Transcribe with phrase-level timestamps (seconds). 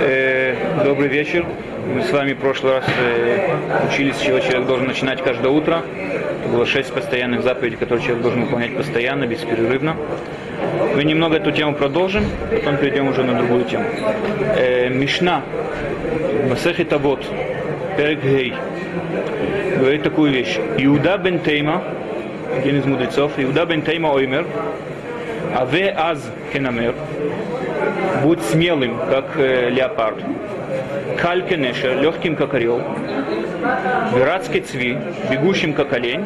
[0.00, 1.46] Э, Добрый вечер.
[1.94, 3.56] Мы с вами в прошлый раз э,
[3.88, 5.82] учились, с чего человек должен начинать каждое утро.
[6.40, 9.96] Это было шесть постоянных заповедей, которые человек должен выполнять постоянно, бесперерывно.
[10.94, 13.84] Мы немного эту тему продолжим, потом перейдем уже на другую тему.
[14.56, 15.42] Э, Мишна,
[16.48, 17.24] Масехи Тавот,
[17.96, 18.54] Перек Гей,
[19.78, 20.58] говорит такую вещь.
[20.78, 21.84] Иуда бен Тейма,
[22.56, 24.46] один из мудрецов, Иуда бен Тейма Оймер,
[25.54, 26.18] Аве Аз
[26.52, 26.94] Кенамер,
[28.22, 30.22] будь смелым, как э, леопард,
[31.18, 32.80] калькенеша, легким, как орел,
[34.14, 34.98] виратский цви,
[35.30, 36.24] бегущим, как олень,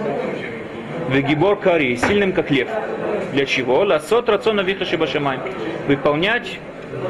[1.11, 2.69] вегибор кари, сильным, как лев.
[3.33, 3.81] Для чего?
[3.81, 5.39] Ласот рациона вихаши башамай.
[5.89, 6.59] Выполнять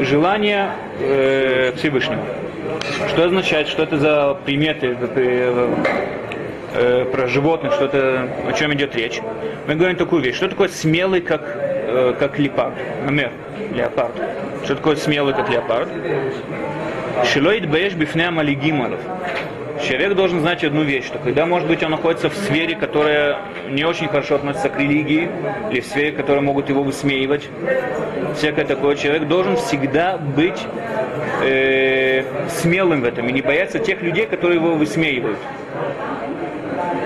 [0.00, 2.22] желания э, Всевышнего.
[3.08, 5.74] Что означает, что это за приметы э,
[6.74, 9.20] э, про животных, что это, о чем идет речь?
[9.66, 10.36] Мы говорим такую вещь.
[10.36, 11.42] Что такое смелый, как,
[11.96, 12.74] э, как леопард?
[13.02, 13.30] Например,
[13.72, 14.12] леопард.
[14.64, 15.88] Что такое смелый, как леопард?
[17.24, 19.00] Шилоид бэш бифнеа малигималов.
[19.82, 23.84] Человек должен знать одну вещь, что когда, может быть, он находится в сфере, которая не
[23.84, 25.28] очень хорошо относится к религии,
[25.70, 27.48] или в сфере, которая могут его высмеивать,
[28.36, 30.60] всякое такое, человек должен всегда быть
[31.42, 35.38] э, смелым в этом и не бояться тех людей, которые его высмеивают.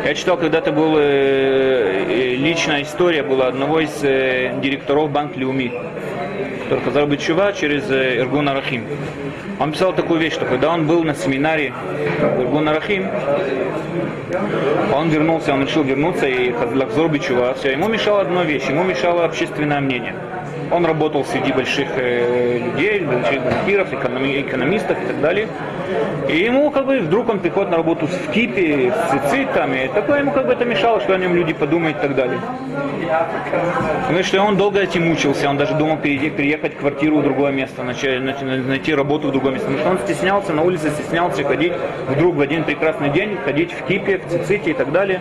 [0.04, 5.72] Я читал, когда-то была э, личная история была одного из э, директоров Банк Леуми,
[6.64, 8.86] который хотел быть чува через э, Иргун Арахим.
[9.58, 11.74] Он писал такую вещь, что когда он был на семинаре
[12.38, 13.08] Иргун Арахим,
[14.94, 19.26] он вернулся, он решил вернуться и Лахзор Бичува, все, ему мешала одна вещь, ему мешало
[19.26, 20.14] общественное мнение.
[20.70, 25.48] Он работал среди больших э, людей, больших банкиров, экономи, экономистов и так далее.
[26.28, 30.32] И ему как бы вдруг он приходит на работу в Кипе, с цицитами, такое ему
[30.32, 32.40] как бы это мешало, что о нем люди подумают и так далее.
[34.06, 37.52] Потому что он долго этим мучился, он даже думал перейти, переехать в квартиру в другое
[37.52, 39.68] место, начать, найти работу в другое место.
[39.68, 41.72] Потому что он стеснялся, на улице стеснялся ходить
[42.08, 45.20] вдруг в один прекрасный день, ходить в Кипе, в Циците и так далее.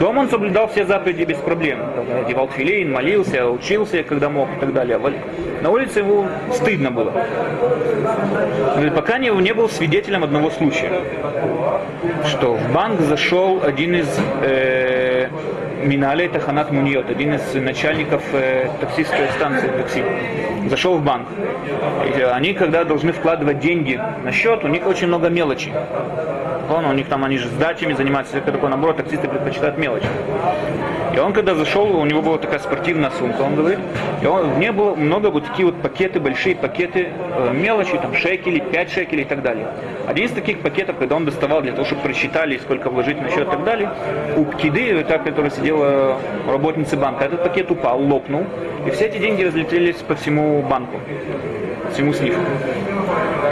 [0.00, 1.78] Дома он соблюдал все заповеди без проблем.
[2.24, 4.98] Одевал филейн, молился, учился, когда мог и так далее.
[5.64, 7.10] На улице ему стыдно было.
[8.94, 11.00] Пока не, не был свидетелем одного случая,
[12.26, 14.06] что в банк зашел один из
[14.42, 15.30] э,
[15.82, 20.04] Миналей Таханат Муниот, один из начальников э, таксистской станции такси,
[20.68, 21.28] зашел в банк.
[22.14, 25.72] И они, когда должны вкладывать деньги на счет, у них очень много мелочи.
[26.70, 30.06] Он, у них там, они же с дачами занимаются, это такое, наоборот, таксисты предпочитают мелочи.
[31.14, 33.78] И он, когда зашел, у него была такая спортивная сумка, он говорит,
[34.20, 38.14] и он, в ней было много вот такие вот пакеты, большие пакеты э, мелочи, там
[38.16, 39.68] шекели, 5 шекелей и так далее.
[40.08, 43.46] Один из таких пакетов, когда он доставал для того, чтобы просчитали, сколько вложить на счет
[43.46, 43.90] и так далее,
[44.36, 48.44] у Пкиды, та, которая сидела работницы банка, этот пакет упал, лопнул,
[48.86, 50.98] и все эти деньги разлетелись по всему банку,
[51.94, 52.40] всему снифу.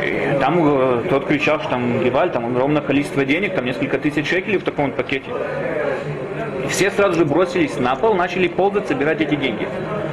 [0.02, 4.28] И там э, тот кричал, что там Геваль, там огромное количество денег, там несколько тысяч
[4.28, 5.30] шекелей в таком вот пакете.
[6.64, 9.68] И все сразу же бросились на пол, начали ползать, собирать эти деньги.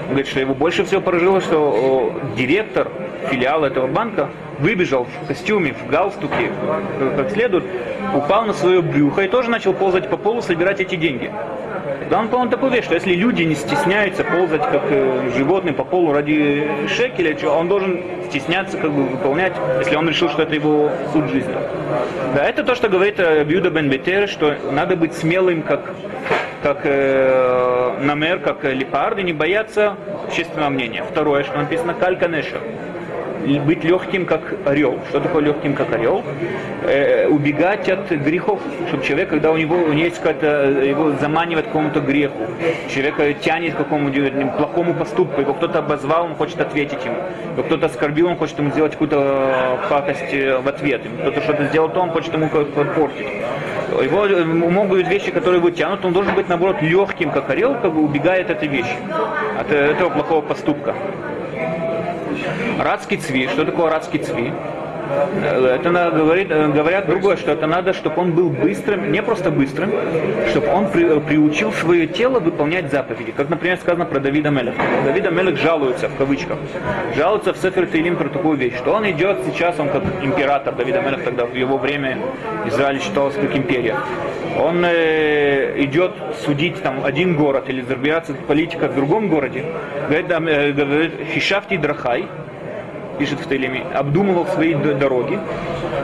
[0.09, 2.87] Он говорит, что его больше всего поразило, что директор
[3.29, 6.49] филиала этого банка выбежал в костюме, в галстуке,
[7.15, 7.63] как следует,
[8.15, 11.31] упал на свое брюхо и тоже начал ползать по полу, собирать эти деньги.
[12.09, 15.83] Да он, по-моему, такой вещь, что если люди не стесняются ползать как э, животные по
[15.83, 20.89] полу ради шекеля, он должен стесняться как бы выполнять, если он решил, что это его
[21.13, 21.53] суд жизни.
[22.33, 25.93] Да, это то, что говорит э, Бьюда бен Бетер, что надо быть смелым, как,
[26.61, 29.95] как э, намер, как э, лепард, и не бояться
[30.27, 31.03] общественного мнения.
[31.03, 32.57] Второе, что написано кальканеша
[33.65, 34.99] быть легким, как орел.
[35.09, 36.23] Что такое легким, как орел?
[36.83, 41.65] Э, убегать от грехов, чтобы человек, когда у него, у него есть какая-то, его заманивает
[41.65, 42.47] к какому-то греху,
[42.93, 44.19] человека тянет к какому-то
[44.57, 47.17] плохому поступку, его кто-то обозвал, он хочет ответить ему,
[47.53, 52.01] его кто-то оскорбил, он хочет ему сделать какую-то пакость в ответ, кто-то что-то сделал, то
[52.01, 53.27] он хочет ему портить.
[53.89, 57.93] Его могут быть вещи, которые его тянут, он должен быть, наоборот, легким, как орел, как
[57.93, 58.95] бы убегает от этой вещи,
[59.59, 60.95] от этого плохого поступка.
[62.77, 63.47] Радский цви.
[63.47, 64.53] Что такое радский цви?
[65.09, 69.91] Это говорит, говорят другое, что это надо, чтобы он был быстрым, не просто быстрым,
[70.49, 73.31] чтобы он при, приучил свое тело выполнять заповеди.
[73.31, 74.75] Как, например, сказано про Давида Мелех.
[75.05, 76.57] Давида Мелех жалуется, в кавычках,
[77.15, 81.01] жалуется в Сефер Тейлим про такую вещь, что он идет сейчас, он как император, Давида
[81.01, 82.19] Мелех тогда в его время
[82.67, 83.95] Израиль считался как империя.
[84.57, 86.11] Он э, идет
[86.45, 89.65] судить там один город или разбираться политика в другом городе.
[90.07, 92.27] Говорит, э, говорит Хишафти Драхай,
[93.19, 95.37] пишет в Тейлеме, обдумывал свои дороги.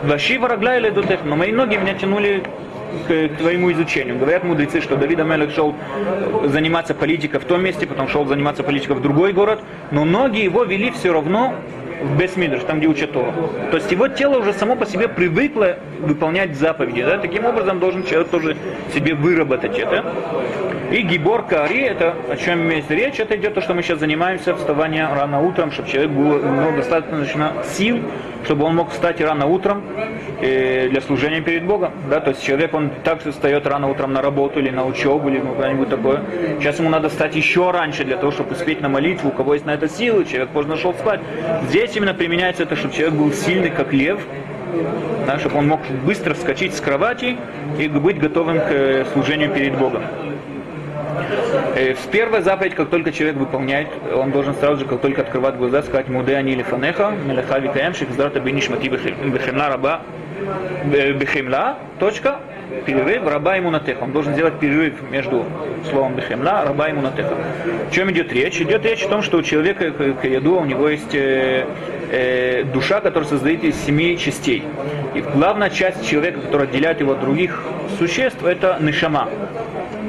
[0.04, 2.44] Ваши ворогля или дотех, но мои ноги меня тянули
[3.08, 4.20] к, к твоему изучению.
[4.20, 5.74] Говорят мудрецы, что Давид Амелек шел
[6.44, 10.64] заниматься политикой в том месте, потом шел заниматься политикой в другой город, но ноги его
[10.64, 11.56] вели все равно
[12.02, 13.32] в Бесмидрш, там, где учат Тору.
[13.72, 17.04] То есть его тело уже само по себе привыкло выполнять заповеди.
[17.04, 17.18] Да?
[17.18, 18.58] Таким образом должен человек тоже
[18.94, 20.06] себе выработать это.
[20.92, 24.56] И гибор кари, это о чем имеется речь, это идет то, что мы сейчас занимаемся,
[24.56, 28.02] вставание рано утром, чтобы человек был ну, достаточно сил,
[28.46, 29.84] чтобы он мог встать рано утром
[30.40, 31.92] э, для служения перед Богом.
[32.10, 32.20] Да?
[32.20, 35.90] То есть человек, он также встает рано утром на работу или на учебу, или куда-нибудь
[35.90, 36.22] такое.
[36.60, 39.66] Сейчас ему надо встать еще раньше для того, чтобы успеть на молитву, у кого есть
[39.66, 41.20] на это силы, человек поздно шел спать.
[41.70, 44.20] Здесь именно применяется это, чтобы человек был сильный, как лев,
[45.26, 47.38] да, чтобы он мог быстро вскочить с кровати
[47.80, 50.04] и быть готовым к э, служению перед Богом.
[51.76, 55.56] Э, в первой заповедь, как только человек выполняет, он должен сразу же, как только открывать
[55.56, 60.02] глаза, сказать «Муде они лифанеха, мелеха викаем, шихздарта бинишмати бехемла раба,
[60.86, 62.40] бехемла, точка,
[62.86, 64.04] перерыв, раба ему натеха.
[64.04, 65.46] Он должен сделать перерыв между
[65.90, 67.36] словом бехемла, раба ему натеха.
[67.90, 68.60] О чем идет речь?
[68.62, 71.66] Идет речь о том, что у человека к еду у него есть э,
[72.12, 74.64] э, душа, которая создает из семи частей.
[75.14, 77.64] И главная часть человека, которая отделяет его от других
[77.98, 79.30] существ, это нишама.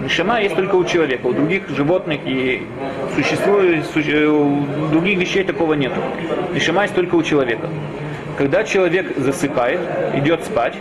[0.02, 2.66] Нишама есть только у человека, у других животных и
[3.14, 5.92] существует, суще, у других вещей такого нет.
[6.54, 7.68] Нишама есть только у человека.
[8.38, 9.80] Когда человек засыпает,
[10.14, 10.74] идет спать,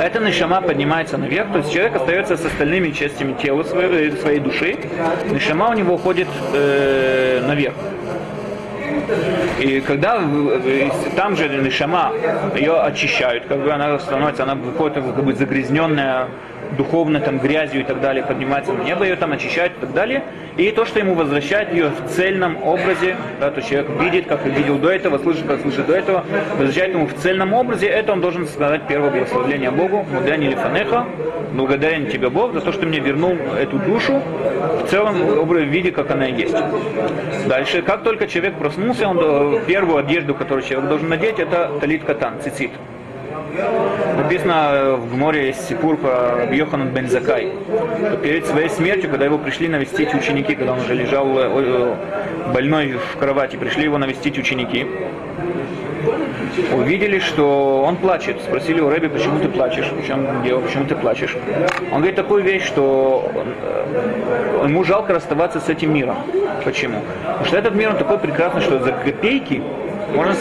[0.00, 4.76] эта нишама поднимается наверх, то есть человек остается с остальными частями тела своей, своей души,
[5.30, 7.74] нишама у него уходит э, наверх.
[9.58, 10.20] И когда
[11.16, 12.12] там же Нишама
[12.54, 16.28] ее очищают, как бы она становится, она выходит как бы загрязненная
[16.76, 20.22] духовно там грязью и так далее, поднимается на небо, ее там очищают и так далее.
[20.56, 24.78] И то, что ему возвращает ее в цельном образе, да, то человек видит, как видел
[24.78, 26.24] до этого, слышит, как слышит до этого,
[26.58, 31.06] возвращает ему в цельном образе, это он должен сказать первое благословление Богу, Мудани Лифанеха,
[31.52, 34.20] благодарен тебе Бог за то, что мне вернул эту душу
[34.84, 36.56] в целом в виде, как она есть.
[37.46, 42.34] Дальше, как только человек проснулся, он первую одежду, которую человек должен надеть, это талит катан,
[42.42, 42.70] цицит.
[44.16, 47.52] Написано в море сипур про Йоханан бен Закай.
[48.22, 51.94] Перед своей смертью, когда его пришли навестить ученики, когда он уже лежал э, э,
[52.52, 54.86] больной в кровати, пришли его навестить ученики,
[56.74, 58.40] увидели, что он плачет.
[58.42, 59.90] Спросили у Рэби, почему ты плачешь?
[59.90, 61.36] В чем дело, почему ты плачешь?
[61.90, 66.16] Он говорит такую вещь, что э, ему жалко расставаться с этим миром.
[66.64, 67.00] Почему?
[67.24, 69.62] Потому что этот мир, он такой прекрасный, что за копейки
[70.14, 70.34] можно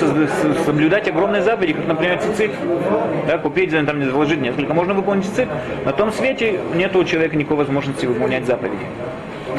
[0.66, 2.52] соблюдать огромные заповеди, как, например, цицит.
[3.28, 4.74] Да, купить, там, вложить несколько.
[4.74, 5.48] Можно выполнить цицит.
[5.86, 8.86] На том свете нет у человека никакой возможности выполнять заповеди.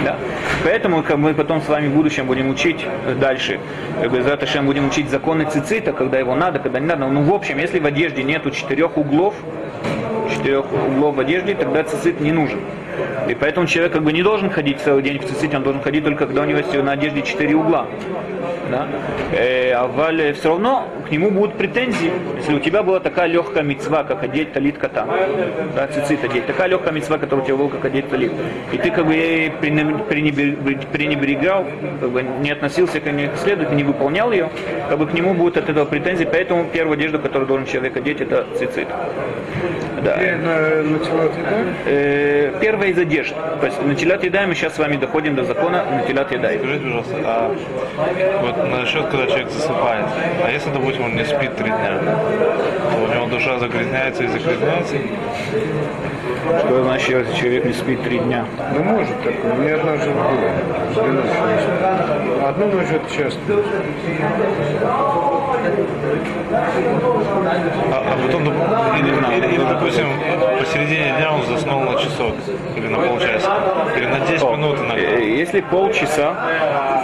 [0.05, 0.17] Да.
[0.65, 2.87] Поэтому как мы потом с вами в будущем будем учить
[3.21, 3.61] дальше.
[4.01, 7.07] Как бы, Заташем будем учить законы цицита, когда его надо, когда не надо.
[7.07, 9.35] Ну, в общем, если в одежде нету четырех углов,
[10.31, 12.61] четырех углов в одежде, тогда цицит не нужен.
[13.29, 16.05] И поэтому человек как бы не должен ходить целый день в циците, он должен ходить
[16.05, 17.87] только когда у него на одежде четыре угла.
[18.73, 18.89] Да?
[19.33, 23.63] Э, а вале все равно к нему будут претензии, если у тебя была такая легкая
[23.63, 25.07] мецва, как одеть талит кота,
[25.77, 28.33] да, цицит одеть, такая легкая мецва, которая у тебя была, как одеть талит.
[28.73, 31.67] И ты как бы ей пренебрегал,
[32.01, 34.49] как бы не относился к ней следует, не выполнял ее,
[34.89, 38.23] как бы к нему будут от этого претензии, поэтому первую одежду, которую должен человек одеть,
[38.23, 38.89] это цицит.
[40.03, 40.17] Да.
[41.87, 43.35] Э, первая из одежд.
[43.61, 46.49] То есть на телят еда мы сейчас с вами доходим до закона на телят еда.
[46.49, 47.55] Скажите, пожалуйста, а
[48.43, 50.07] вот насчет, когда человек засыпает,
[50.45, 54.97] а если, допустим, он не спит три дня, то у него душа загрязняется и загрязняется?
[56.67, 58.45] Что значит, если человек не спит три дня?
[58.75, 59.55] Ну, может такое.
[59.55, 60.29] Мне однажды было.
[62.49, 63.41] Одну ночь это часто.
[67.93, 68.43] А, а потом,
[68.99, 70.07] или, или, или, допустим,
[70.59, 72.35] посередине дня он заснул на часок
[72.77, 73.57] или на полчаса,
[73.97, 74.97] или на 10 О, минут иногда.
[74.97, 76.35] э, Если полчаса,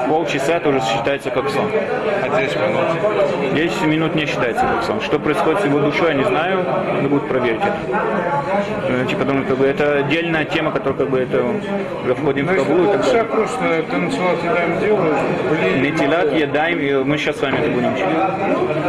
[0.09, 1.71] полчаса это уже считается как сон.
[2.23, 3.55] А 10 минут.
[3.55, 5.01] 10 минут не считается как сон.
[5.01, 7.79] Что происходит с его душой, я не знаю, надо будет проверить это.
[9.21, 11.45] Э, думаю, как бы это отдельная тема, которая как бы это
[12.05, 13.33] уже входим в Ну, кабулу так полчаса далее.
[13.33, 13.65] просто
[13.99, 14.79] начала едаем
[15.51, 18.05] блин, Нетилат, едаем, и мы сейчас с вами это будем учить.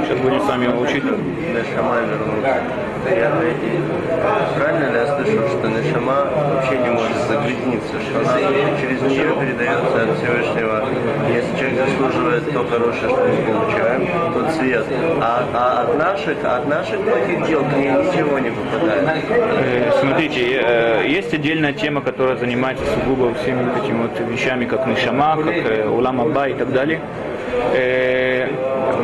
[0.05, 1.03] Сейчас будем с вами его учить.
[1.03, 2.61] Нешама вернулся.
[3.09, 3.31] Я,
[4.57, 8.39] правильно ли я слышал, что Нешама вообще не может загрязниться, что она
[8.79, 10.85] через нее передается от Всевышнего.
[11.33, 14.85] Если человек заслуживает то хорошее, что мы получаем, тот свет.
[15.21, 19.23] А, а от наших, от наших плохих дел к ней ничего не попадает.
[20.19, 25.37] Смотрите, э, есть отдельная тема, которая занимается сугубо всеми вот этими вот вещами, как Нишама,
[25.37, 26.99] как э, Улам Абба и так далее.
[27.73, 28.28] Э,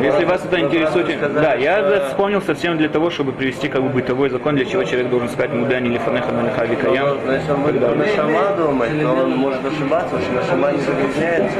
[0.02, 3.88] Если вас это интересует, да, я это вспомнил совсем для того, чтобы привести как бы
[3.88, 7.18] бытовой закон, для чего человек должен сказать мудани или фанеха малиха викаям.
[7.26, 11.58] Но если он будет Нашама думать, то он может ошибаться, что Нашама не загрязняется.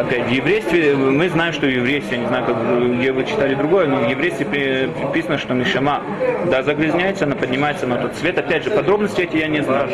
[0.00, 2.56] Опять, в еврействе, мы знаем, что в еврействе, я не знаю, как
[2.98, 6.02] где вы читали другое, но в еврействе при- приписано, что Мишама,
[6.50, 8.38] да, загрязняется, она поднимается на тот цвет.
[8.38, 9.88] Опять же, подробности эти я не знаю.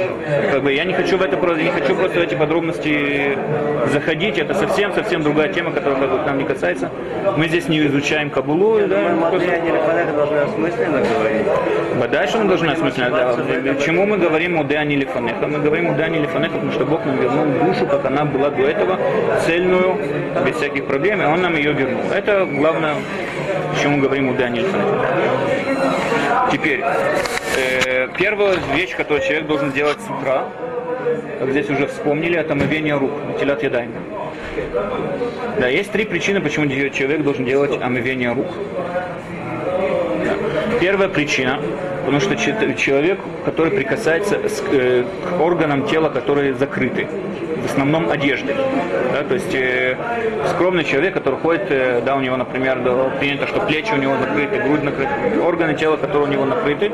[0.51, 3.39] Как бы я не хочу в это не хочу просто в эти подробности
[3.93, 4.39] заходить.
[4.39, 6.91] Это совсем-совсем другая тема, которая как бы, к нам не касается.
[7.37, 11.47] Мы здесь не изучаем Кабулу, да, Мы просто- Матвея Нелефанеха должны осмысленно говорить.
[12.03, 15.47] а дальше мы должны осмысленно, да, чему мы говорим о Деане Лифанеха?
[15.47, 18.63] Мы говорим о Деане Лифанеха, потому что Бог нам вернул душу, как она была до
[18.63, 18.99] этого,
[19.45, 19.99] цельную,
[20.47, 22.01] без всяких проблем, и Он нам ее вернул.
[22.11, 22.95] Это главное,
[23.83, 25.07] чему мы говорим о Деане Лифанеха.
[26.53, 26.81] Теперь,
[27.59, 30.45] э, первая вещь, которую человек должен сделать с утра,
[31.39, 33.93] как здесь уже вспомнили, это омывение рук, телят ядаем.
[35.59, 38.49] Да, есть три причины, почему человек должен делать омывение рук.
[40.81, 41.61] Первая причина,
[42.01, 44.37] потому что че- человек, который прикасается
[44.73, 47.07] э, к органам тела, которые закрыты,
[47.63, 48.55] в основном одежды.
[49.13, 49.97] Да, то есть э,
[50.51, 54.17] скромный человек, который ходит, э, да, у него, например, да, принято, что плечи у него
[54.19, 55.13] закрыты, грудь накрыта,
[55.47, 56.91] органы тела, которые у него накрыты,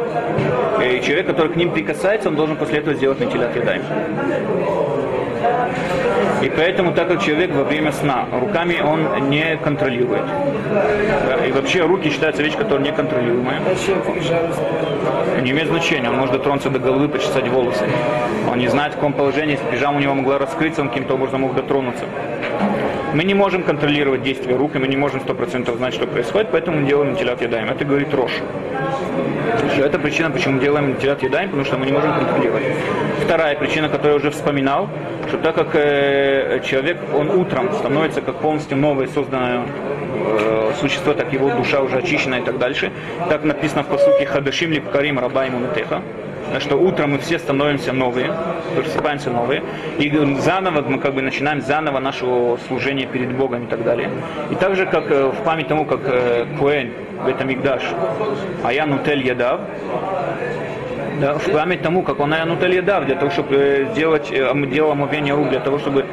[0.81, 3.83] э, и человек, который к ним прикасается, он должен после этого сделать натилят ядаем.
[6.43, 10.23] И поэтому, так как человек во время сна руками он не контролирует.
[11.27, 13.61] Да, и вообще руки считаются вещь, которая неконтролируемая.
[15.43, 17.85] Не имеет значения, он может дотронуться до головы, почесать волосы.
[18.51, 21.55] Он не знает, в каком положении, пижама у него могла раскрыться, он каким-то образом мог
[21.55, 22.05] дотронуться.
[23.15, 26.81] Мы не можем контролировать действия рук, и мы не можем 100% знать, что происходит, поэтому
[26.81, 27.71] мы делаем вентилят ядаем.
[27.71, 28.33] Это говорит Рош.
[29.79, 32.65] Это причина, почему мы делаем вентилят ядаем, потому что мы не можем контролировать.
[33.25, 34.89] Вторая причина, которую я уже вспоминал,
[35.29, 39.63] что так как э, человек, он утром становится как полностью новое созданное
[40.27, 42.93] э, существо, так его душа уже очищена и так дальше.
[43.29, 46.03] Так написано в посуке Хадашим Липкарим Раба ему Нутеха.
[46.61, 48.33] Что утром мы все становимся новые,
[48.75, 49.63] просыпаемся новые,
[49.99, 52.25] и заново мы как бы начинаем заново наше
[52.67, 54.11] служение перед Богом и так далее.
[54.51, 56.91] И также как э, в память тому, как э, Коэн
[57.23, 57.83] в этом Мигдаш,
[58.65, 59.61] а я Нутель Ядав,
[61.21, 64.93] да, в память тому, как он Аянутель Ядав, для того, чтобы э, сделать ом- дело
[64.93, 66.07] омовения рук, для того, чтобы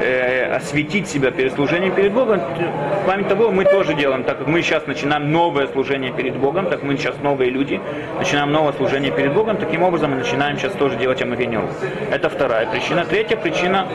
[0.00, 4.46] э, осветить себя перед служением перед Богом, в память того мы тоже делаем, так как
[4.46, 7.80] мы сейчас начинаем новое служение перед Богом, так мы сейчас новые люди,
[8.18, 11.70] начинаем новое служение перед Богом, таким образом мы начинаем сейчас тоже делать омовение рук.
[12.10, 13.04] Это вторая причина.
[13.04, 13.86] Третья причина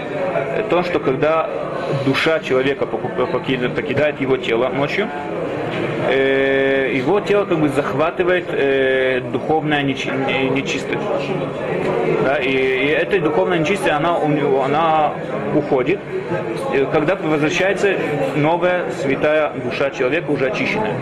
[0.70, 1.50] то, что когда
[2.06, 5.08] душа человека покидает его тело ночью,
[6.10, 11.00] э, его тело как бы захватывает э, духовная нечи- не- нечистость.
[12.24, 15.14] Да, и, и эта духовная нечистость, она, у него, она
[15.56, 16.00] уходит,
[16.92, 17.96] когда возвращается
[18.36, 20.94] новая святая душа человека, уже очищенная.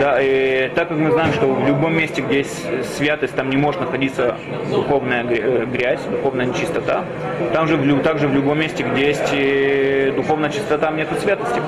[0.00, 3.56] Да, и так как мы знаем, что в любом месте, где есть святость, там не
[3.56, 4.36] может находиться
[4.70, 7.04] духовная э, грязь, духовная нечистота.
[7.52, 11.60] Там же также в любом месте, где есть э, духовная чистота, там нет святости.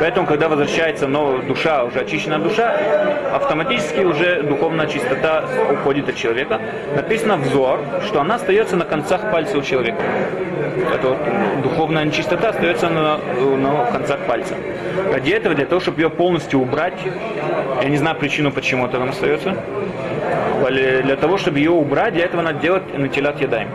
[0.00, 2.76] Поэтому, когда возвращается новая душа, уже очищенная душа,
[3.32, 6.60] автоматически уже духовная чистота уходит от человека.
[6.94, 10.02] Написано взор, что она остается на концах пальца у человека.
[10.78, 11.18] Это вот
[11.62, 13.18] духовная нечистота остается на,
[13.56, 14.54] на концах пальца.
[15.12, 16.98] Ради этого, для того, чтобы ее полностью убрать,
[17.82, 19.56] я не знаю причину, почему это там остается,
[20.70, 23.68] для того, чтобы ее убрать, для этого надо делать натилят ядаем.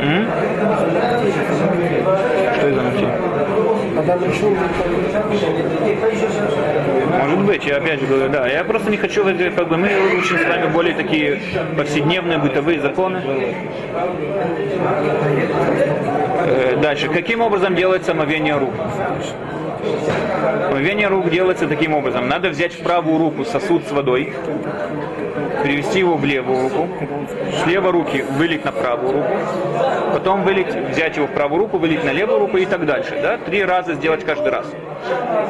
[0.00, 0.28] М?
[2.58, 3.34] Что это за?
[7.18, 8.46] Может быть, я опять же говорю, да.
[8.46, 11.40] Я просто не хочу, как бы мы учим с вами более такие
[11.76, 13.22] повседневные бытовые законы.
[16.46, 17.08] Э, Дальше.
[17.08, 18.74] Каким образом делается омовение рук?
[20.68, 22.28] Омовение рук делается таким образом.
[22.28, 24.32] Надо взять в правую руку сосуд с водой,
[25.64, 26.88] перевести его в левую руку,
[27.50, 29.34] с левой руки вылить на правую руку,
[30.12, 33.18] потом вылить, взять его в правую руку, вылить на левую руку и так дальше.
[33.22, 33.38] Да?
[33.38, 34.66] Три раза сделать каждый раз.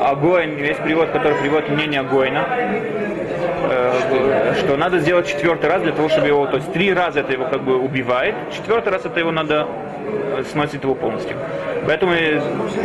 [0.01, 2.47] А Гоин, есть перевод, который приводит мнение Гоина,
[3.71, 7.33] э, что надо сделать четвертый раз для того, чтобы его, то есть три раза это
[7.33, 9.67] его как бы убивает, четвертый раз это его надо
[10.45, 11.37] сносит его полностью.
[11.87, 12.13] Поэтому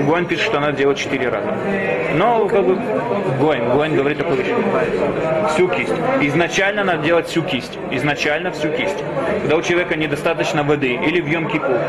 [0.07, 1.53] Гоин пишет, что надо делать четыре раза.
[2.15, 2.77] Но как бы
[3.39, 4.47] Гоин, Гоин говорит такую вещь.
[5.53, 5.93] Всю кисть.
[6.21, 7.77] Изначально надо делать всю кисть.
[7.91, 9.03] Изначально всю кисть.
[9.41, 11.79] Когда у человека недостаточно воды или в Йом-Кипур,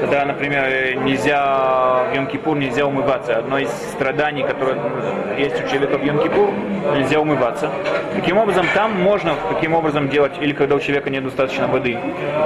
[0.00, 3.36] когда, например, нельзя в Йом-Кипур нельзя умываться.
[3.36, 4.78] Одно из страданий, которое
[5.38, 6.50] есть у человека в Йом-Кипур,
[6.96, 7.70] нельзя умываться.
[8.14, 11.98] Таким образом, там можно таким образом делать, или когда у человека недостаточно воды,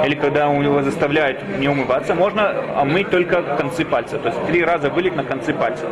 [0.05, 4.19] или когда у него заставляют не умываться, можно омыть только концы пальца.
[4.19, 5.85] То есть три раза вылить на концы пальца.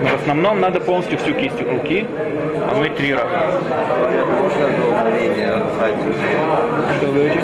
[0.00, 2.06] Но в основном надо полностью всю кисть руки
[2.70, 3.28] помыть три раза.
[6.96, 7.42] Что вы говорите?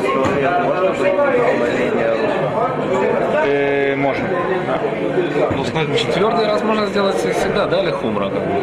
[3.46, 4.24] Э, можно.
[4.66, 4.80] Да.
[5.56, 5.64] Ну,
[5.96, 8.28] Четвертый раз можно сделать всегда, да, или хумра?
[8.30, 8.54] как бы?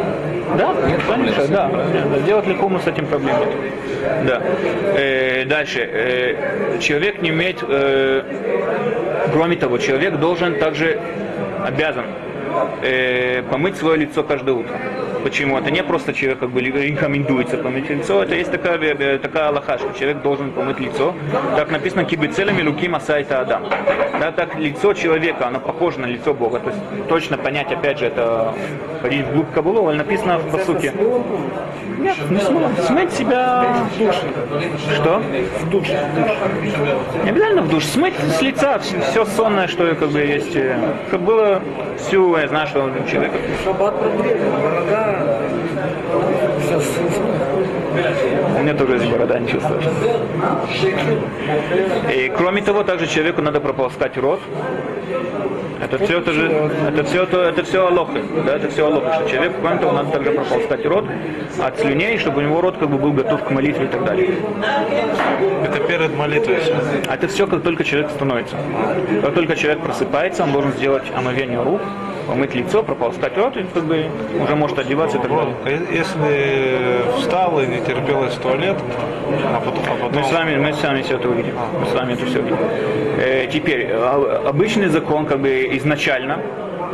[0.58, 1.70] Да, нет, проблем конечно, да.
[1.70, 3.48] Да, Сделать легкому с этим проблем нет.
[4.26, 4.42] Да.
[4.96, 5.88] Э, дальше.
[5.90, 8.22] Э, человек не имеет, э,
[9.32, 10.98] кроме того, человек должен также
[11.64, 12.04] обязан
[12.82, 14.74] э, помыть свое лицо каждое утро.
[15.22, 15.58] Почему?
[15.58, 19.92] Это не просто человек как бы рекомендуется помыть лицо, это есть такая, такая аллаха, что
[19.98, 21.14] человек должен помыть лицо.
[21.56, 23.62] Так написано кибицелями луки масайта адам.
[24.20, 26.58] Да, так лицо человека, оно похоже на лицо Бога.
[26.58, 28.52] То есть точно понять, опять же, это
[29.00, 30.92] ходить вглубь Кабулу, але написано в посуке.
[32.02, 32.40] Нет, не.
[32.82, 34.14] Смыть себя в душ.
[34.94, 35.22] Что?
[35.60, 35.88] В душ.
[37.24, 37.84] Не обязательно в душ.
[37.84, 40.54] Смыть с лица все сонное, что как бы есть.
[40.56, 40.76] э,
[41.10, 41.62] Как было
[41.98, 42.90] всю, я знаю, что.
[43.64, 43.94] Шаббат
[44.62, 45.38] борода.
[46.60, 46.84] Сейчас
[48.58, 49.84] У меня тоже есть борода, не чувствуешь.
[52.14, 54.40] И кроме того, также человеку надо прополоскать рот.
[55.82, 56.46] Это все, это же,
[56.88, 60.10] это все, это, это все алоха, да, это все алоха, что человеку, кроме того, надо
[60.12, 61.06] также прополоскать рот
[61.60, 64.30] от слюней, чтобы у него рот как бы был готов к молитве и так далее.
[65.64, 66.76] это перед молитвой всё.
[67.08, 68.56] А это все, как только человек становится.
[69.22, 71.80] Как только человек просыпается, он должен сделать омовение рук,
[72.26, 74.06] помыть лицо, прополоскать рот, и как бы
[74.42, 75.54] уже может одеваться и так далее.
[75.64, 78.76] А Если встал и не терпелось в туалет,
[79.44, 81.54] а потом, а потом Мы с вами, мы с вами все это увидим.
[81.80, 82.58] Мы с вами это все увидим.
[83.18, 86.38] Э, теперь, а- обычный закон, как бы изначально,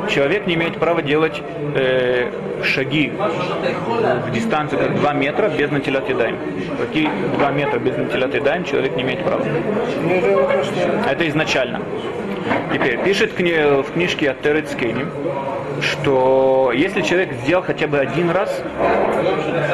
[0.09, 1.43] человек не имеет права делать
[1.75, 2.31] э,
[2.63, 3.13] шаги
[4.27, 6.37] в дистанцию как 2 метра без натилят едаем.
[6.79, 9.43] Какие 2 метра без натилят едаем человек не имеет права.
[11.11, 11.81] Это изначально.
[12.73, 15.07] Теперь, пишет кни- в книжке от Терет Скейни,
[15.81, 18.63] что если человек сделал хотя бы один раз,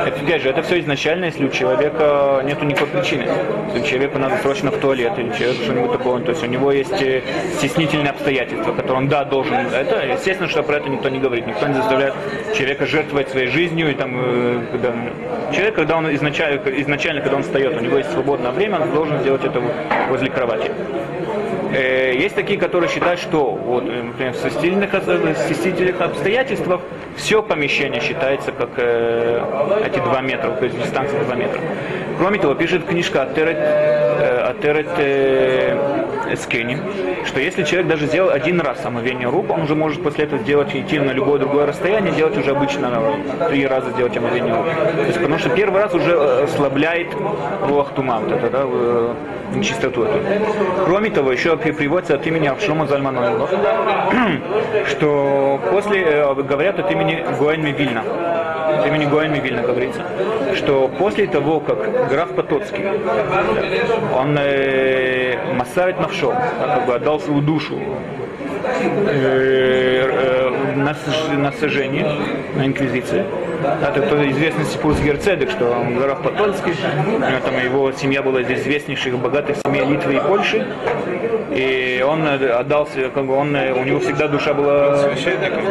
[0.07, 3.27] это, опять же, это все изначально, если у человека нет никакой причины.
[3.73, 7.01] Если человеку надо срочно в туалет или человеку что-нибудь такое, то есть у него есть
[7.03, 7.23] э,
[7.57, 9.55] стеснительные обстоятельства, которые он, да, должен.
[9.55, 11.47] Это, естественно, что про это никто не говорит.
[11.47, 12.15] Никто не заставляет
[12.55, 13.91] человека жертвовать своей жизнью.
[13.91, 14.93] И там, э, когда...
[15.53, 19.21] Человек, когда он изначально, изначально, когда он встает, у него есть свободное время, он должен
[19.21, 19.63] сделать это
[20.09, 20.71] возле кровати.
[21.75, 24.53] Э, Есть такие, которые считают, что вот, э, например, в ос-
[25.47, 26.81] стеснительных обстоятельствах
[27.17, 29.41] все помещение считается как э,
[29.87, 31.61] эти 2 метра, то есть дистанция 2 метра.
[32.19, 35.77] Кроме того, пишет книжка Атерет, э, Атерет э,
[36.37, 36.79] Скени,
[37.27, 40.75] что если человек даже сделал один раз омовение рук, он уже может после этого сделать,
[40.75, 42.91] идти на любое другое расстояние, делать уже обычно
[43.41, 44.67] э, три раза делать омовение рук.
[44.97, 47.09] То есть, потому что первый раз уже э, ослабляет
[47.69, 48.65] руах тума, вот это, да,
[49.55, 50.19] нечистоту эту.
[50.85, 53.49] Кроме того, еще при- приводится от имени Авшлома Зальманова,
[54.89, 58.03] что после, э, говорят от имени Гоэн Вильна,
[58.79, 60.03] от имени Гоэн Вильна говорится,
[60.55, 62.85] что после того, как граф Потоцкий,
[64.15, 67.79] он э, масавит навшо, как бы отдал свою душу
[69.09, 70.97] э, э, на,
[71.37, 72.07] на сожжение,
[72.57, 73.25] на инквизиции.
[73.65, 76.73] Это кто известный Сипус Герцедек, что он граф Потольский,
[77.07, 80.67] у него там его семья была из известнейших богатых семей Литвы и Польши,
[81.51, 84.97] и он отдался, как бы он, у него всегда душа была...
[84.99, 85.63] священником.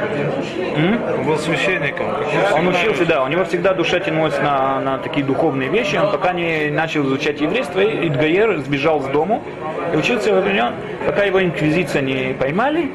[1.17, 2.07] Он был священником.
[2.53, 6.33] Он учился, да, у него всегда душа тянулась на, на такие духовные вещи, он пока
[6.33, 9.43] не начал изучать еврейство, и Идгаер сбежал с дому
[9.93, 10.33] и учился
[11.05, 12.89] пока его инквизиция не поймали,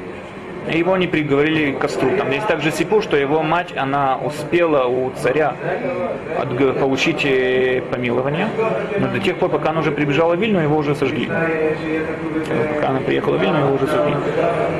[0.72, 2.10] его не приговорили к костру.
[2.16, 5.54] Там есть также сипу, что его мать, она успела у царя
[6.80, 8.48] получить э, помилование,
[8.98, 11.28] но до тех пор, пока она уже прибежала в Вильну, его уже сожгли.
[11.30, 14.14] Э, Пока она приехала в Вильну, его уже сожгли.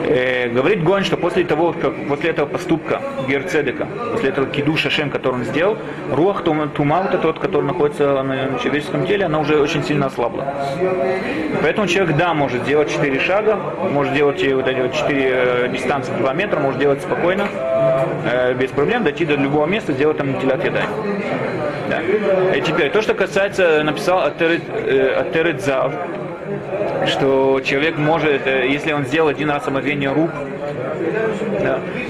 [0.07, 5.11] Э, говорит Гон, что после того, как после этого поступка Герцедека, после этого киду Шашем,
[5.11, 5.77] который он сделал,
[6.12, 6.70] руах тума,
[7.03, 10.44] вот этот, который находится на человеческом теле, она уже очень сильно ослабла.
[11.62, 13.59] Поэтому человек, да, может сделать 4 шага,
[13.90, 17.49] может делать э, вот эти вот 4 дистанции 2 метра, может делать спокойно,
[18.25, 20.85] э, без проблем, дойти до любого места, сделать там телят едай.
[21.88, 22.01] Да.
[22.55, 25.93] И теперь, то, что касается, написал Атерет, э, Зав,
[27.07, 30.31] что человек может, э, если он сделал один раз омовение рук,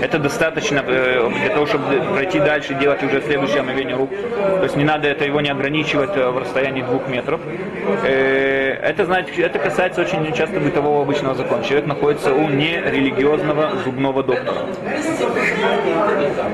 [0.00, 4.10] это достаточно э, для того, чтобы пройти дальше делать уже следующее омовение рук.
[4.10, 7.40] То есть не надо это его не ограничивать э, в расстоянии двух метров.
[8.04, 11.62] Э, Это, значит, это касается очень часто бытового обычного закона.
[11.64, 14.58] Человек находится у нерелигиозного зубного доктора.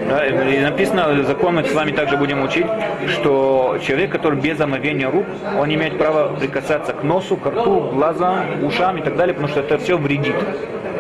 [0.09, 2.67] Да, и написано, закон мы с вами также будем учить,
[3.09, 5.27] что человек, который без омовения рук,
[5.59, 9.61] он имеет права прикасаться к носу, к рту, глазам, ушам и так далее, потому что
[9.61, 10.35] это все вредит.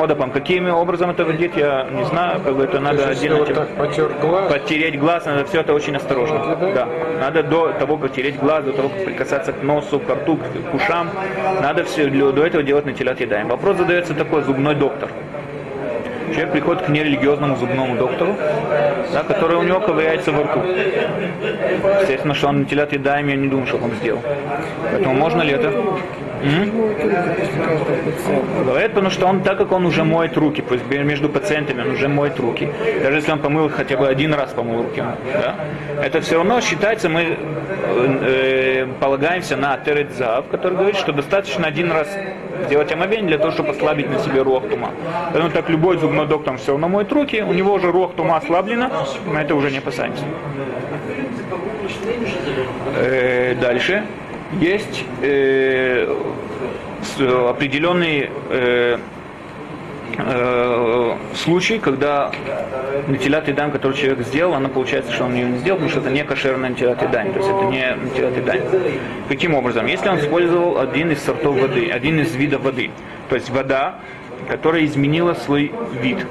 [0.00, 3.54] Одапам, каким образом это вредит, я не знаю, как бы это надо Если отдельно вот
[3.54, 6.57] так потер глаз, Потереть глаз, надо все это очень осторожно.
[6.74, 6.88] Да.
[7.20, 10.38] Надо до того, как тереть глаз, до того, как прикасаться к носу, к рту,
[10.70, 11.11] к ушам,
[11.61, 13.48] надо все до этого делать натилят едаем.
[13.48, 15.09] Вопрос задается такой, зубной доктор.
[16.28, 18.35] Человек приходит к нерелигиозному зубному доктору,
[19.12, 20.62] да, который у него ковыряется во рту.
[22.00, 24.20] Естественно, что он натилят едаем, я не думаю, что он сделал.
[24.90, 25.72] Поэтому можно ли это?
[26.44, 26.70] М?
[28.66, 31.92] Говорят, потому что он, так как он уже моет руки, то есть между пациентами он
[31.92, 32.68] уже моет руки,
[33.02, 35.02] даже если он помыл хотя бы один раз помыл руки,
[35.33, 35.54] да,
[36.02, 37.38] это все равно считается, мы
[38.20, 42.09] э, полагаемся на Терецав, который говорит, что достаточно один раз
[42.66, 44.90] сделать омовение для того, чтобы ослабить на себе рух тума.
[45.33, 48.90] Поэтому так любой зубной доктор все равно моет руки, у него уже рух тума ослаблено,
[49.26, 50.24] мы это уже не опасаемся.
[52.96, 54.04] Э, дальше
[54.61, 56.07] есть э,
[57.49, 58.99] определенные э,
[60.17, 62.31] э, случаи, когда
[63.09, 66.11] натилят дам, который человек сделал, она получается, что он ее не сделал, потому что это
[66.11, 68.57] не кошерный натилят дам, то есть это не натилят дам.
[69.29, 69.87] Каким образом?
[69.87, 72.90] Если он использовал один из сортов воды, один из видов воды,
[73.29, 73.97] то есть вода,
[74.49, 76.27] которая изменила свой вид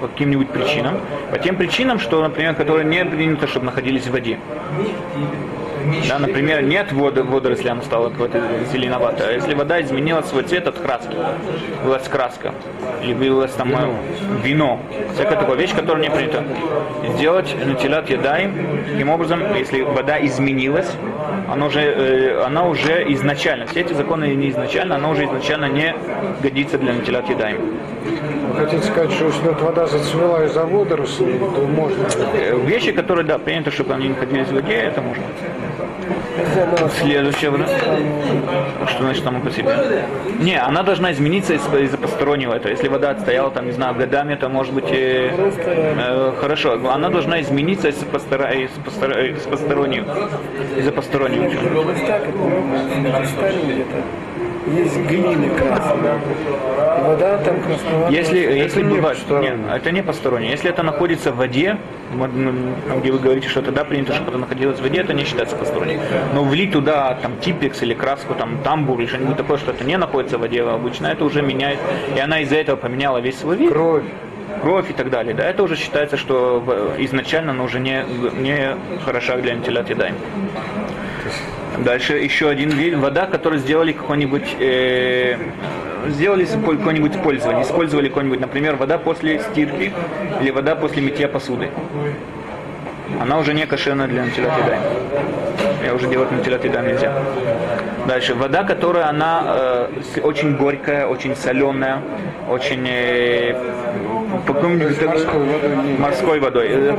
[0.00, 1.00] по каким-нибудь причинам,
[1.30, 4.38] по тем причинам, что, например, которые не принято, чтобы находились в воде.
[6.08, 8.40] Да, например, нет воды, водоросли, она стала какой-то
[8.72, 9.28] зеленоватой.
[9.28, 11.14] А если вода изменила свой цвет от краски,
[11.84, 12.54] была краска,
[13.02, 13.94] или было там э,
[14.42, 14.80] вино,
[15.14, 16.44] всякая такая вещь, которая не принята.
[17.16, 20.90] Сделать натилят едаем, таким образом, если вода изменилась,
[21.50, 25.94] она уже, э, она уже изначально, все эти законы не изначально, она уже изначально не
[26.42, 27.24] годится для натилят
[28.54, 32.06] вы хотите сказать, что если вот вода зацвела из-за водорослей, то можно...
[32.34, 35.24] Э, Вещи, которые, да, принято, чтобы они находились в воде, это можно.
[37.00, 37.66] Следующее, да?
[38.88, 40.04] Что значит по себе?
[40.40, 42.70] Не, она должна измениться из- из-за постороннего этого.
[42.72, 45.30] Если вода отстояла, там, не знаю, годами, это может быть э,
[45.96, 46.78] э, хорошо.
[46.92, 50.06] Она должна измениться из-за постора- из постора- из постороннего.
[50.76, 51.44] Из-за постороннего.
[54.66, 56.20] Есть глины красные.
[56.98, 58.10] И вода там красноватая.
[58.10, 60.48] Если, если не бывает, нет, это не посторонний.
[60.48, 61.76] Если это находится в воде,
[62.12, 65.24] м, там, где вы говорите, что тогда принято, чтобы это находилось в воде, это не
[65.24, 66.00] считается посторонним.
[66.32, 69.98] Но влить туда там типекс или краску, там тамбур или что-нибудь такое, что это не
[69.98, 71.78] находится в воде обычно, это уже меняет.
[72.16, 73.70] И она из-за этого поменяла весь свой вид.
[73.70, 74.04] Кровь.
[74.62, 76.62] кровь и так далее, да, это уже считается, что
[76.98, 78.04] изначально она уже не,
[78.38, 80.14] не хороша для антилят едаем.
[81.78, 85.36] Дальше еще один вид, вода, которую сделали какой-нибудь, э,
[86.08, 89.92] сделали какое-нибудь использование, использовали какой-нибудь, например, вода после стирки
[90.40, 91.70] или вода после мытья посуды.
[93.20, 94.82] Она уже не кошерная для антилят едаем.
[95.84, 97.12] Я уже делать антилят едаем нельзя.
[98.06, 102.00] Дальше, вода, которая она э, очень горькая, очень соленая,
[102.50, 103.54] очень э,
[104.46, 106.96] морской водой морской водой, э,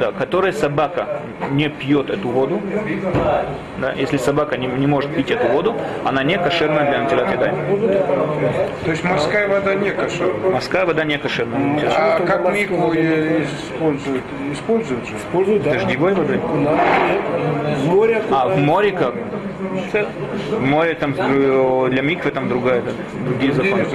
[0.00, 2.60] да, которой собака не пьет эту воду,
[3.78, 5.74] да, если собака не, не может пить эту воду,
[6.04, 7.56] она не кошерная для антилят едаем.
[8.84, 10.52] То есть морская вода не кошерная.
[10.52, 11.58] Морская вода не кошерная.
[11.58, 11.94] для антилят.
[11.96, 14.24] А как микву используют?
[14.52, 15.16] Используют же?
[15.16, 15.72] Используют, да.
[15.72, 16.38] Дождевой водой?
[16.38, 19.14] В море А, в море как?
[20.60, 21.14] Море там
[21.90, 22.82] для миквы там другая,
[23.24, 23.86] другие законы.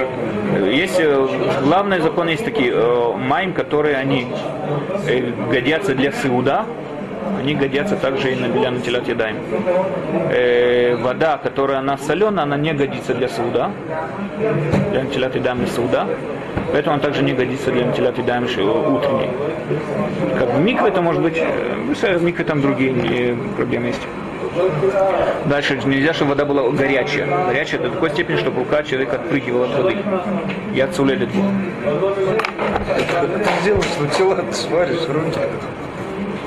[0.71, 1.27] Есть э,
[1.63, 4.27] главные законы есть такие, э, майм, которые они
[5.07, 6.65] э, годятся для сеуда,
[7.39, 9.37] они годятся также и на для натилят едаем.
[11.01, 13.71] Вода, которая она соленая, она не годится для сеуда,
[14.91, 16.07] для натилят едаем и сеуда,
[16.71, 19.29] поэтому она также не годится для натилят едаем утренней.
[20.37, 24.01] Как в микве это может быть, в микве там другие проблемы есть.
[25.45, 27.45] Дальше нельзя, чтобы вода была горячая.
[27.47, 29.97] Горячая до такой степени, чтобы рука человека отпрыгивала от воды.
[30.73, 31.29] Я цулелит.
[31.31, 31.39] Ты
[33.63, 35.39] делаешь, ну тела ты сваришь, руки.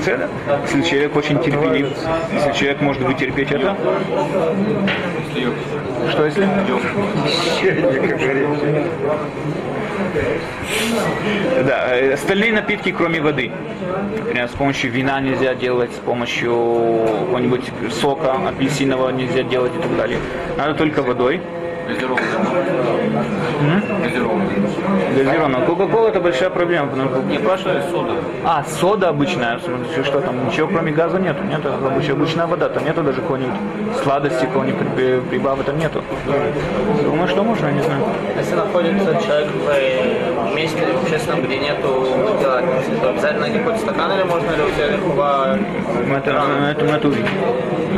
[0.05, 0.29] Цена.
[0.63, 1.89] Если человек очень терпелив,
[2.33, 3.77] если человек может вытерпеть это,
[6.11, 6.47] что если?
[11.67, 13.51] Да, э, остальные напитки, кроме воды.
[14.19, 16.51] Например, с помощью вина нельзя делать, с помощью
[17.21, 20.19] какого-нибудь сока апельсинового нельзя делать и так далее.
[20.59, 21.41] Надо только водой.
[25.17, 25.67] Газированная.
[25.67, 28.13] Кока-кола это большая проблема, потому что не спрашивают сода.
[28.45, 32.69] А, сода обычная, в смысле, что там, ничего кроме газа нету, нету обычная, обычная вода,
[32.69, 33.55] там нету даже какой-нибудь
[34.03, 36.03] сладости, какого-нибудь при- прибавы, там нету.
[37.03, 38.05] Думаю, что можно, я не знаю.
[38.39, 42.07] Если находится человек в месте или в общественном, где нету
[42.41, 45.59] делательницы, то обязательно какой-то стакан или можно ли у тебя верховая
[46.09, 47.29] Мы это, мы это, мы это увидим.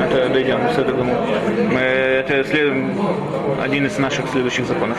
[0.05, 1.15] Это дойдем, с этого мы-
[1.73, 2.73] мы, это след-
[3.65, 4.97] один из наших следующих законов.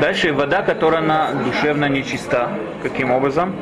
[0.00, 2.48] Дальше вода, которая она душевно нечиста.
[2.82, 3.52] Каким образом?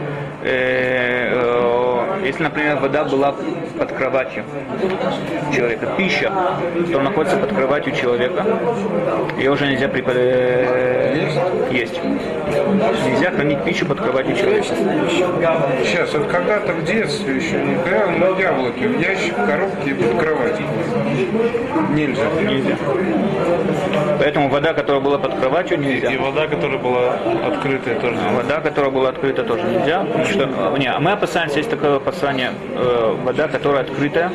[0.46, 3.35] Э, э, если, например, вода была
[3.78, 4.44] под кроватью
[5.54, 6.30] человека, пища,
[6.92, 8.44] то находится под кроватью человека,
[9.38, 11.30] ее уже нельзя препод- э,
[11.70, 11.98] есть.
[13.07, 14.66] Нельзя хранить пищу под кроватью человека.
[15.83, 19.94] Сейчас, вот когда-то в детстве еще не играл на яблоки, в ящик, в коробке и
[19.94, 20.66] под кроватью.
[21.94, 22.24] Нельзя.
[22.42, 22.76] Нельзя.
[24.25, 26.11] Поэтому вода, которая была под кроватью, нельзя.
[26.11, 27.13] И вода, которая была
[27.47, 28.33] открытая, тоже нельзя.
[28.33, 30.03] Вода, которая была открыта, тоже нельзя.
[30.03, 34.33] Потому что, э, не, а мы опасаемся, есть такое опасание, э, вода, которая открытая,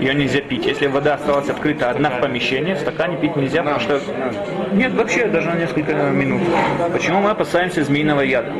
[0.00, 0.64] ее нельзя пить.
[0.64, 4.00] Если вода осталась открыта одна в помещении, в стакане пить нельзя, потому что...
[4.72, 6.40] Нет, вообще, даже на несколько минут.
[6.94, 8.50] Почему мы опасаемся змеиного яда?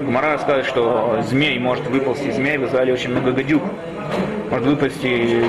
[0.00, 2.32] Гмара рассказывает, что змей может выползти.
[2.32, 3.62] Змей в Израиле очень много гадюк.
[4.50, 5.00] Может выпасть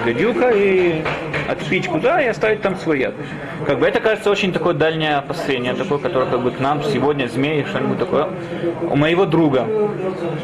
[0.05, 1.01] гадюка и
[1.47, 3.13] отпить куда и оставить там свой яд.
[3.65, 7.27] Как бы это кажется очень такое дальнее опасение, такое, которое как бы к нам сегодня
[7.27, 8.27] змеи, что-нибудь такое.
[8.81, 9.67] У моего друга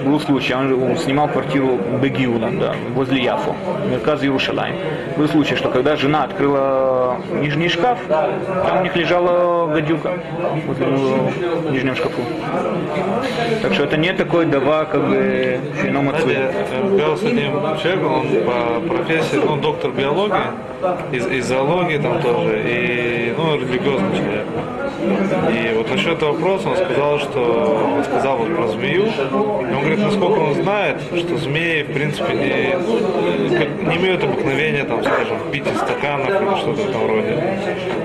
[0.04, 3.56] был случай, он снимал квартиру Бегиуна, да, возле Яфу,
[3.90, 4.76] Мерказ Иерушалайм.
[5.18, 10.14] Был случай, что когда жена открыла нижний шкаф, там у них лежала гадюка
[10.66, 12.22] возле в нижнем шкафу.
[13.62, 15.60] Так что это не такой дава, как бы,
[16.22, 20.42] Знаете, я э, разговаривал с одним человеком, он по профессии, ну, доктор биологии,
[21.12, 24.48] из, из зоологии там тоже, и, ну, религиозный человек.
[25.02, 29.80] И вот насчет этого вопроса он сказал, что, он сказал вот про змею, и он
[29.82, 35.66] говорит, насколько он знает, что змеи, в принципе, не, не имеют обыкновения, там, скажем, пить
[35.68, 37.58] из стаканов или что-то в этом роде.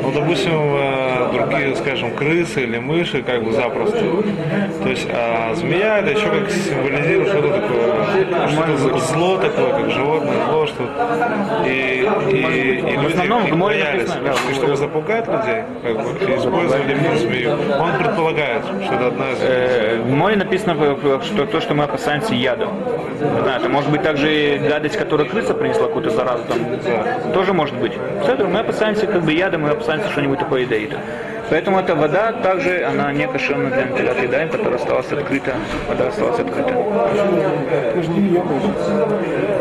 [0.02, 4.00] Ну, допустим, э, другие, скажем, крысы или мыши, как бы запросто.
[4.82, 10.46] То есть, а змея это еще как символизирует что-то такое, что-то зло такое, как животное
[10.48, 10.82] зло, что
[11.66, 16.11] и, и, и люди основном в море боялись, да, и чтобы запугать людей, как бы,
[16.24, 16.37] и
[16.94, 17.53] змею.
[17.79, 20.75] Он предполагает, что это одна из Э, В море написано,
[21.22, 22.66] что то, что мы опасаемся яда.
[22.66, 27.53] Не знаю, это может быть также и гадость, которую крыса принесла какую-то заразу, там, тоже
[27.53, 27.92] может быть.
[28.27, 31.01] Поэтому мы опасаемся как бы яда, мы опасаемся что-нибудь такое ядовитое.
[31.48, 35.54] Поэтому эта вода также, она не кошерна для натилят едаем, которая осталась открыта,
[35.88, 36.74] вода осталась открыта.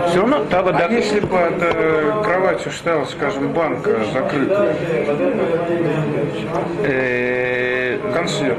[0.10, 4.76] Все равно та вода, А если под э, кроватью стояла, скажем, банка закрытая,
[6.84, 8.58] э, консерв,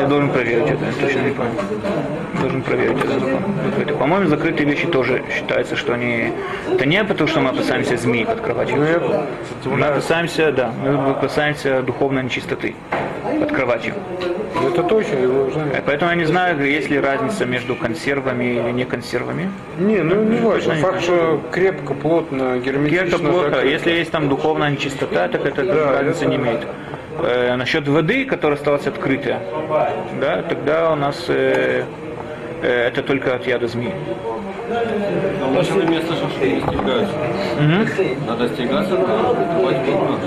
[0.00, 1.52] Я должен проверить это, я точно не помню.
[2.40, 3.98] Должен проверить это закон.
[3.98, 6.32] По-моему, закрытые вещи тоже считается, что они...
[6.72, 8.86] Это не потому, что мы опасаемся змей под кроватью.
[9.64, 12.74] Мы опасаемся, да, мы опасаемся духовной нечистоты
[13.40, 13.94] под кроватью.
[14.68, 18.70] это точно, его уже Э, Поэтому я не знаю, есть ли разница между консервами или
[18.70, 19.50] не консервами.
[19.78, 20.74] Не, ну не важно.
[20.74, 23.50] Факт, что крепко, плотно, герметично плохо.
[23.50, 23.66] закрыто.
[23.66, 26.66] Если есть там духовная нечистота, так это бы разницы не имеет.
[27.18, 29.40] Э, насчет воды, которая осталась открытая,
[30.20, 31.84] да, тогда у нас э,
[32.62, 33.92] э, это только от яда змеи.
[34.68, 36.62] Точное место, что не.
[38.26, 40.18] Надо стягаться, надо прикрывать воду.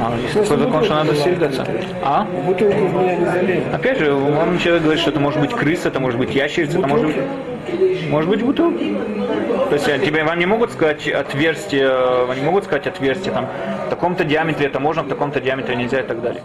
[0.00, 1.66] А, есть такой закон, что надо сельгаться.
[2.02, 2.26] А?
[2.46, 3.74] Бутылку в меня не залезет.
[3.74, 6.88] Опять же, он человек говорит, что это может быть крыса, это может быть ящерица, это
[6.88, 7.16] может быть,
[8.10, 8.78] может быть бутылка.
[9.68, 11.88] То есть э, тебе вам не могут сказать отверстие,
[12.26, 13.46] вам не могут сказать отверстие там
[13.86, 16.42] в таком-то диаметре это можно, в таком-то диаметре нельзя и так далее.